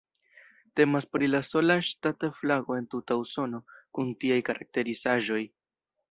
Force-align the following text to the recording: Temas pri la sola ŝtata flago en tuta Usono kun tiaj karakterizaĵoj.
Temas 0.79 1.05
pri 1.15 1.27
la 1.33 1.41
sola 1.49 1.75
ŝtata 1.89 2.29
flago 2.39 2.77
en 2.79 2.87
tuta 2.93 3.17
Usono 3.25 3.59
kun 3.99 4.09
tiaj 4.25 4.39
karakterizaĵoj. 4.49 5.43